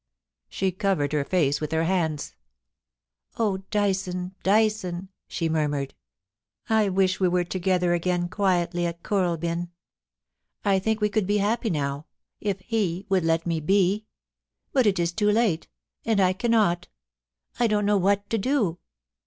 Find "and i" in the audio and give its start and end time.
16.03-16.33